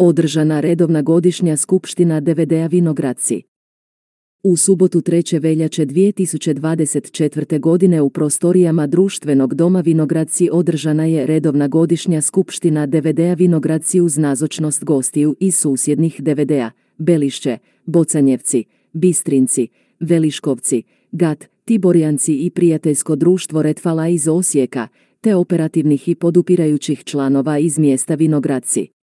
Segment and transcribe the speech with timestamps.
[0.00, 3.42] Održana redovna godišnja skupština DVD-a Vinogradci.
[4.42, 5.42] U subotu 3.
[5.42, 7.60] veljače 2024.
[7.60, 14.84] godine u prostorijama društvenog doma Vinogradci održana je redovna godišnja skupština DVD-a Vinogradci uz nazočnost
[14.84, 19.68] gostiju iz susjednih DVD-a, Belišće, Bocanjevci, Bistrinci,
[20.00, 24.88] Veliškovci, Gat, Tiborjanci i prijateljsko društvo Retfala iz Osijeka,
[25.20, 28.97] te operativnih i podupirajućih članova iz mjesta Vinogradci.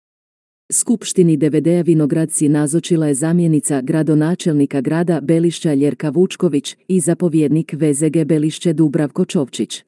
[0.73, 8.73] Skupštini DVD-a Vinogradci nazočila je zamjenica gradonačelnika grada Belišća Ljerka Vučković i zapovjednik VZG Belišće
[8.73, 9.83] Dubravko Čovčić.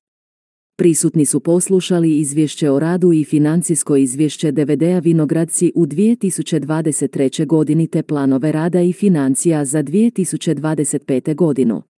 [0.78, 7.46] Prisutni su poslušali izvješće o radu i financijsko izvješće DVD-a Vinogradci u 2023.
[7.46, 11.36] godini te planove rada i financija za 2025.
[11.36, 11.93] godinu.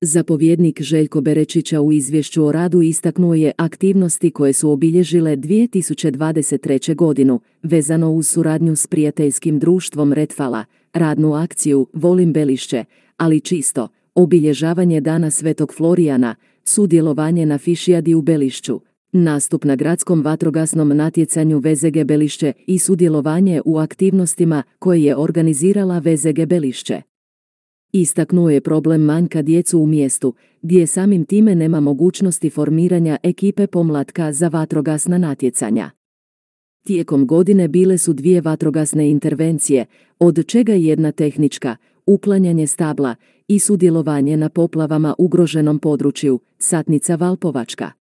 [0.00, 6.94] Zapovjednik Željko Berečića u izvješću o radu istaknuo je aktivnosti koje su obilježile 2023.
[6.94, 12.84] godinu, vezano uz suradnju s prijateljskim društvom Retfala, radnu akciju Volim Belišće,
[13.16, 18.80] ali čisto, obilježavanje Dana Svetog Florijana, sudjelovanje na Fišijadi u Belišću,
[19.12, 26.46] nastup na gradskom vatrogasnom natjecanju VZG Belišće i sudjelovanje u aktivnostima koje je organizirala VZG
[26.46, 27.02] Belišće.
[28.00, 34.32] Istaknuo je problem manjka djecu u mjestu, gdje samim time nema mogućnosti formiranja ekipe pomlatka
[34.32, 35.90] za vatrogasna natjecanja.
[36.86, 39.86] Tijekom godine bile su dvije vatrogasne intervencije,
[40.18, 43.14] od čega jedna tehnička, uklanjanje stabla
[43.48, 47.92] i sudjelovanje na poplavama ugroženom području, satnica Valpovačka.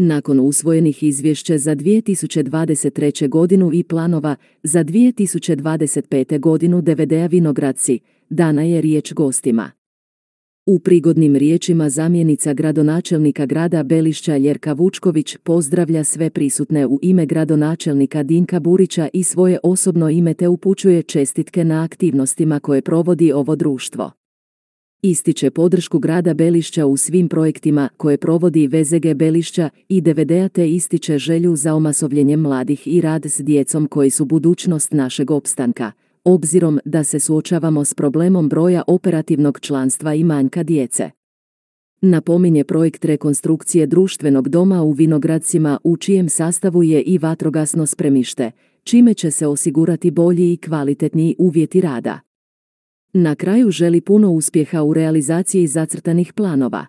[0.00, 3.28] Nakon usvojenih izvješća za 2023.
[3.28, 6.38] godinu i planova za 2025.
[6.38, 9.70] godinu DVD-a Vinogradci, dana je riječ gostima.
[10.66, 18.22] U prigodnim riječima zamjenica gradonačelnika grada Belišća Ljerka Vučković pozdravlja sve prisutne u ime gradonačelnika
[18.22, 24.17] Dinka Burića i svoje osobno ime te upućuje čestitke na aktivnostima koje provodi ovo društvo.
[25.02, 31.18] Ističe podršku grada Belišća u svim projektima koje provodi VZG Belišća i DVD-a te ističe
[31.18, 35.92] želju za omasovljenjem mladih i rad s djecom koji su budućnost našeg opstanka,
[36.24, 41.10] obzirom da se suočavamo s problemom broja operativnog članstva i manjka djece.
[42.00, 48.50] Napominje projekt rekonstrukcije društvenog doma u Vinogradcima u čijem sastavu je i vatrogasno spremište,
[48.82, 52.27] čime će se osigurati bolji i kvalitetniji uvjeti rada.
[53.12, 56.86] Na kraju želi puno uspjeha u realizaciji zacrtanih planova.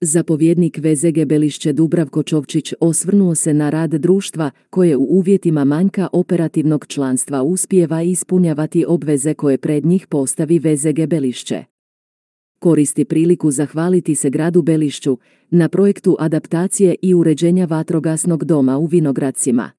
[0.00, 6.86] Zapovjednik VZG Belišće Dubravko Čovčić osvrnuo se na rad društva koje u uvjetima manjka operativnog
[6.86, 11.64] članstva uspijeva ispunjavati obveze koje pred njih postavi VZG Belišće.
[12.58, 15.18] Koristi priliku zahvaliti se gradu Belišću
[15.50, 19.77] na projektu adaptacije i uređenja vatrogasnog doma u Vinogradcima.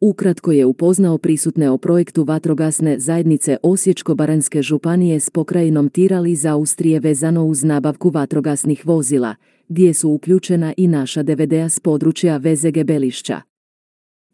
[0.00, 7.00] Ukratko je upoznao prisutne o projektu vatrogasne zajednice Osječko-baranjske županije s pokrajinom Tiral iz Austrije
[7.00, 9.34] vezano uz nabavku vatrogasnih vozila,
[9.68, 13.40] gdje su uključena i naša DVD-a s područja VZG Belišća.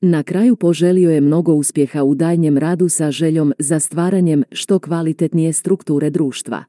[0.01, 5.53] Na kraju poželio je mnogo uspjeha u daljnjem radu sa željom za stvaranjem što kvalitetnije
[5.53, 6.65] strukture društva.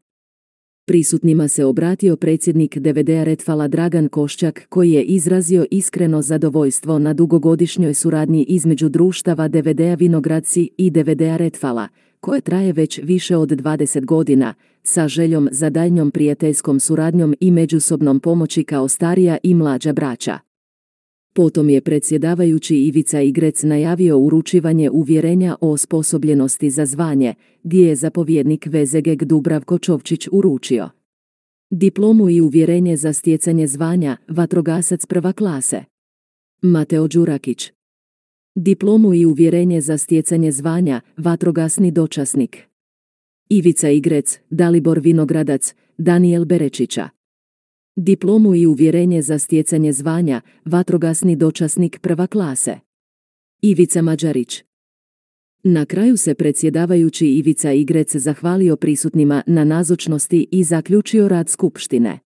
[0.85, 7.93] Prisutnima se obratio predsjednik DVD-a Retfala Dragan Košćak koji je izrazio iskreno zadovoljstvo na dugogodišnjoj
[7.93, 11.87] suradnji između društava DVD-a Vinogradci i DVD-a Retfala,
[12.19, 18.19] koje traje već više od 20 godina, sa željom za daljnjom prijateljskom suradnjom i međusobnom
[18.19, 20.39] pomoći kao starija i mlađa braća.
[21.35, 27.33] Potom je predsjedavajući Ivica Igrec najavio uručivanje uvjerenja o osposobljenosti za zvanje,
[27.63, 30.89] gdje je zapovjednik VZG Dubravko Čovčić uručio.
[31.69, 35.83] Diplomu i uvjerenje za stjecanje zvanja, vatrogasac prva klase.
[36.61, 37.71] Mateo Đurakić.
[38.55, 42.57] Diplomu i uvjerenje za stjecanje zvanja, vatrogasni dočasnik.
[43.49, 47.09] Ivica Igrec, Dalibor Vinogradac, Daniel Berečića
[47.95, 52.79] diplomu i uvjerenje za stjecanje zvanja, vatrogasni dočasnik prva klase.
[53.61, 54.63] Ivica Mađarić
[55.63, 62.19] Na kraju se predsjedavajući Ivica Igrec zahvalio prisutnima na nazočnosti i zaključio rad skupštine.